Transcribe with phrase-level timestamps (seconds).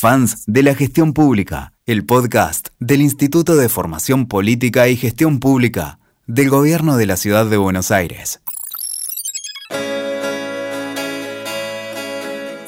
[0.00, 5.98] Fans de la Gestión Pública, el podcast del Instituto de Formación Política y Gestión Pública
[6.28, 8.40] del Gobierno de la Ciudad de Buenos Aires.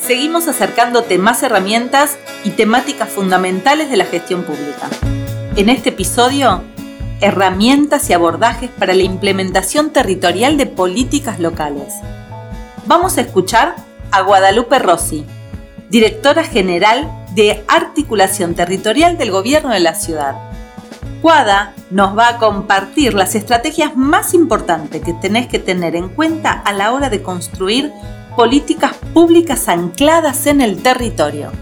[0.01, 4.91] Seguimos acercándote más herramientas y temáticas fundamentales de la gestión pública.
[5.55, 6.65] En este episodio,
[7.21, 11.95] herramientas y abordajes para la implementación territorial de políticas locales.
[12.87, 13.77] Vamos a escuchar
[14.11, 15.25] a Guadalupe Rossi,
[15.91, 20.35] directora general de Articulación Territorial del Gobierno de la Ciudad.
[21.23, 26.53] Guada nos va a compartir las estrategias más importantes que tenés que tener en cuenta
[26.53, 27.93] a la hora de construir
[28.37, 31.53] políticas públicas ancladas en el territorio.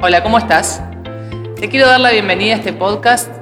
[0.00, 0.82] Hola, ¿cómo estás?
[1.58, 3.33] Te quiero dar la bienvenida a este podcast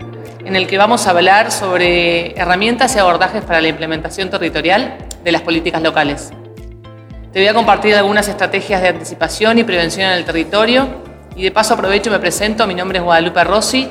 [0.53, 5.33] en el que vamos a hablar sobre herramientas y abordajes para la implementación territorial de
[5.33, 6.31] las políticas locales.
[7.33, 10.89] Te voy a compartir algunas estrategias de anticipación y prevención en el territorio
[11.35, 13.89] y de paso aprovecho y me presento, mi nombre es Guadalupe Rossi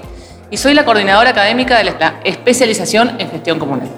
[0.51, 3.89] y soy la coordinadora académica de la especialización en gestión comunal.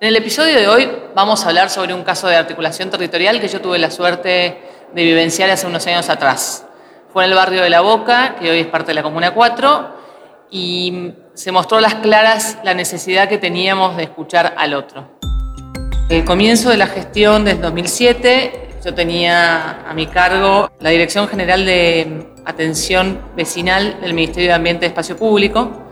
[0.00, 3.46] En el episodio de hoy vamos a hablar sobre un caso de articulación territorial que
[3.46, 4.58] yo tuve la suerte
[4.92, 6.66] de vivenciar hace unos años atrás.
[7.12, 10.02] Fue en el barrio de La Boca, que hoy es parte de la Comuna 4,
[10.50, 15.08] y se mostró a las claras la necesidad que teníamos de escuchar al otro.
[16.08, 21.66] El comienzo de la gestión desde 2007, yo tenía a mi cargo la Dirección General
[21.66, 25.88] de Atención Vecinal del Ministerio de Ambiente y Espacio Público,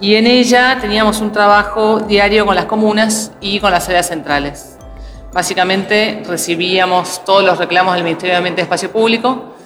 [0.00, 4.78] y en ella teníamos un trabajo diario con las comunas y con las áreas centrales.
[5.32, 9.56] Básicamente recibíamos todos los reclamos del Ministerio de Ambiente y Espacio Público,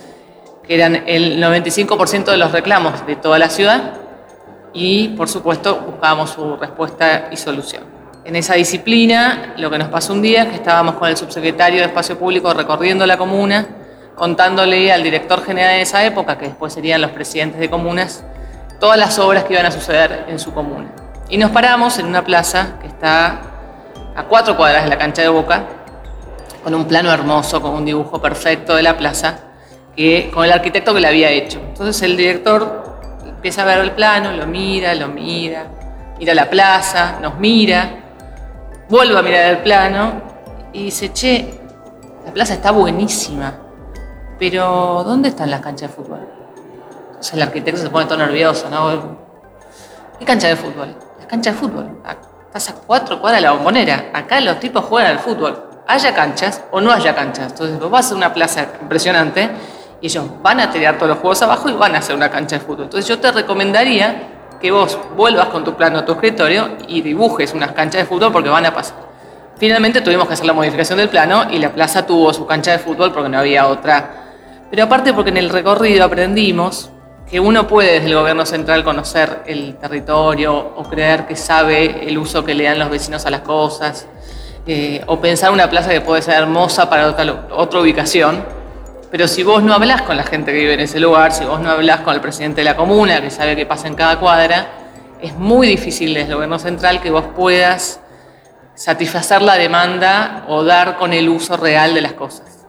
[0.66, 4.07] que eran el 95% de los reclamos de toda la ciudad,
[4.72, 7.84] y por supuesto buscábamos su respuesta y solución.
[8.24, 11.80] En esa disciplina, lo que nos pasó un día es que estábamos con el subsecretario
[11.80, 13.66] de Espacio Público recorriendo la comuna,
[14.14, 18.24] contándole al director general de esa época, que después serían los presidentes de comunas,
[18.78, 20.90] todas las obras que iban a suceder en su comuna.
[21.30, 23.40] Y nos paramos en una plaza que está
[24.14, 25.64] a cuatro cuadras de la cancha de Boca,
[26.62, 29.38] con un plano hermoso, con un dibujo perfecto de la plaza,
[29.96, 31.60] que, con el arquitecto que la había hecho.
[31.60, 32.87] Entonces el director
[33.38, 35.66] empieza a ver el plano, lo mira, lo mira,
[36.18, 37.88] mira la plaza, nos mira,
[38.88, 40.20] vuelve a mirar el plano
[40.72, 41.60] y dice, che,
[42.26, 43.54] la plaza está buenísima,
[44.40, 46.28] pero ¿dónde están las canchas de fútbol?
[47.10, 49.18] Entonces el arquitecto se pone todo nervioso, ¿no?
[50.18, 50.96] ¿Qué cancha de fútbol?
[51.18, 52.02] Las canchas de fútbol.
[52.46, 54.10] Estás a cuatro cuadras de la bombonera.
[54.12, 55.84] Acá los tipos juegan al fútbol.
[55.86, 57.52] Haya canchas o no haya canchas.
[57.52, 59.48] Entonces vos vas a una plaza impresionante
[60.00, 62.58] y ellos van a tirar todos los juegos abajo y van a hacer una cancha
[62.58, 62.84] de fútbol.
[62.84, 64.28] Entonces yo te recomendaría
[64.60, 68.32] que vos vuelvas con tu plano a tu escritorio y dibujes unas canchas de fútbol
[68.32, 68.96] porque van a pasar.
[69.56, 72.78] Finalmente tuvimos que hacer la modificación del plano y la plaza tuvo su cancha de
[72.78, 74.10] fútbol porque no había otra.
[74.70, 76.90] Pero aparte porque en el recorrido aprendimos
[77.28, 82.16] que uno puede desde el gobierno central conocer el territorio o creer que sabe el
[82.16, 84.06] uso que le dan los vecinos a las cosas,
[84.66, 88.44] eh, o pensar una plaza que puede ser hermosa para otra, otra ubicación,
[89.10, 91.60] pero si vos no hablas con la gente que vive en ese lugar, si vos
[91.60, 94.68] no hablas con el presidente de la comuna, que sabe qué pasa en cada cuadra,
[95.20, 98.00] es muy difícil desde el gobierno central que vos puedas
[98.74, 102.66] satisfacer la demanda o dar con el uso real de las cosas.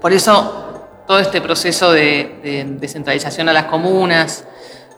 [0.00, 4.44] Por eso, todo este proceso de, descentralización a las comunas,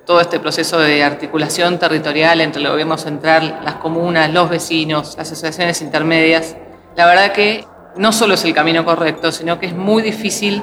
[0.05, 5.31] todo este proceso de articulación territorial entre el gobierno central, las comunas, los vecinos, las
[5.31, 6.57] asociaciones intermedias,
[6.97, 7.65] la verdad que
[7.97, 10.63] no solo es el camino correcto, sino que es muy difícil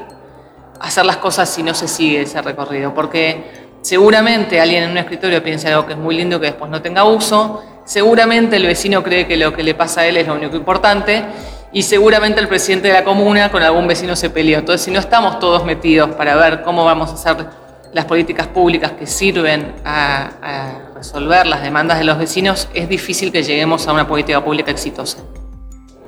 [0.80, 5.44] hacer las cosas si no se sigue ese recorrido, porque seguramente alguien en un escritorio
[5.44, 9.28] piensa algo que es muy lindo que después no tenga uso, seguramente el vecino cree
[9.28, 11.24] que lo que le pasa a él es lo único importante
[11.72, 14.58] y seguramente el presidente de la comuna con algún vecino se peleó.
[14.60, 17.46] Entonces, si no estamos todos metidos para ver cómo vamos a hacer
[17.94, 23.32] las políticas públicas que sirven a, a resolver las demandas de los vecinos, es difícil
[23.32, 25.20] que lleguemos a una política pública exitosa.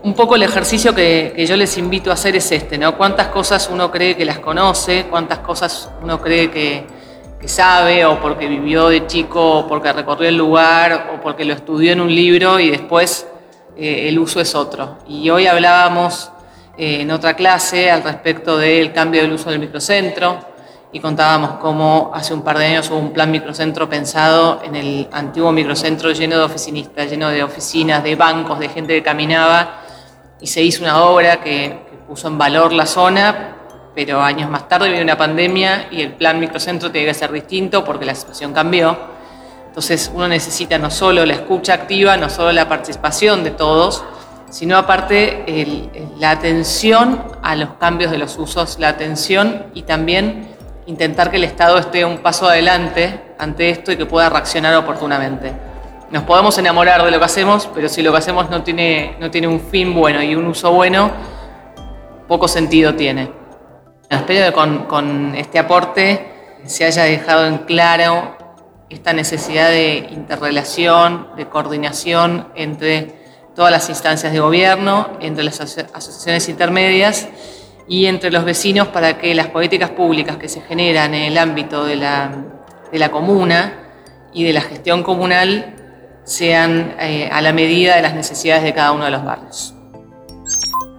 [0.03, 2.97] Un poco el ejercicio que, yo les invito a hacer es este, ¿no?
[2.97, 6.87] Cuántas cosas uno cree que las conoce, cuántas cosas uno cree que,
[7.45, 11.91] sabe, o porque vivió de chico, o porque recorrió el lugar, o porque lo estudió
[11.91, 13.27] en un libro y después
[13.77, 14.97] eh, el uso es otro.
[15.07, 16.31] Y hoy hablábamos
[16.79, 20.39] eh, en otra clase al respecto del cambio del uso del microcentro
[20.91, 25.07] y contábamos cómo hace un par de años hubo un plan microcentro pensado en el
[25.11, 29.80] antiguo microcentro lleno de oficinistas, lleno de oficinas, de bancos, de gente que caminaba
[30.41, 33.55] y se hizo una obra que, puso en valor la zona,
[33.95, 37.85] pero años más tarde vino una pandemia y el plan microcentro tiene que ser distinto
[37.85, 38.97] porque la situación cambió.
[39.67, 44.03] Entonces uno necesita no solo la escucha activa, no solo la participación de todos,
[44.49, 45.45] sino aparte
[46.19, 50.49] la atención a los cambios de los usos, la atención y también
[50.87, 55.70] intentar que el Estado esté un paso adelante ante esto y que pueda reaccionar oportunamente.
[56.11, 59.31] Nos podemos enamorar de lo que hacemos, pero si lo que hacemos no tiene, no
[59.31, 61.09] tiene un fin bueno y un uso bueno,
[62.27, 63.31] poco sentido tiene.
[64.09, 68.35] Espero que con, con este aporte se haya dejado en claro
[68.89, 73.15] esta necesidad de interrelación, de coordinación entre
[73.55, 77.29] todas las instancias de gobierno, entre las asociaciones intermedias
[77.87, 81.85] y entre los vecinos para que las políticas públicas que se generan en el ámbito
[81.85, 82.31] de la,
[82.91, 83.75] de la comuna
[84.33, 85.77] y de la gestión comunal
[86.23, 89.73] sean eh, a la medida de las necesidades de cada uno de los barrios.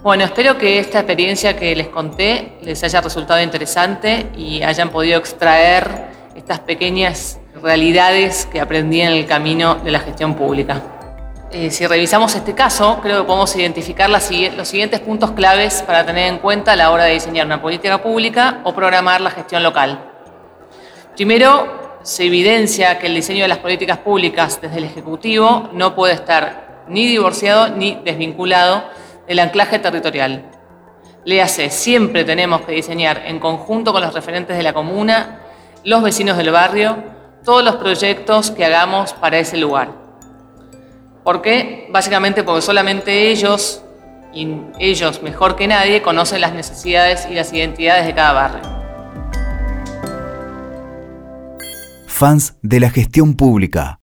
[0.03, 5.19] Bueno, espero que esta experiencia que les conté les haya resultado interesante y hayan podido
[5.19, 5.89] extraer
[6.35, 10.83] estas pequeñas realidades que aprendí en el camino de la gestión pública.
[11.53, 16.33] Eh, si revisamos este caso, creo que podemos identificar los siguientes puntos claves para tener
[16.33, 20.03] en cuenta a la hora de diseñar una política pública o programar la gestión local.
[21.15, 26.15] Primero, se evidencia que el diseño de las políticas públicas desde el Ejecutivo no puede
[26.15, 28.85] estar ni divorciado ni desvinculado
[29.27, 30.51] del anclaje territorial.
[31.25, 35.41] Léase, siempre tenemos que diseñar en conjunto con los referentes de la comuna,
[35.85, 36.97] los vecinos del barrio,
[37.45, 39.91] todos los proyectos que hagamos para ese lugar.
[41.23, 41.89] ¿Por qué?
[41.91, 43.85] Básicamente porque solamente ellos,
[44.33, 44.49] y
[44.81, 48.72] ellos mejor que nadie, conocen las necesidades y las identidades de cada barrio.
[52.23, 53.99] Fans de la gestión pública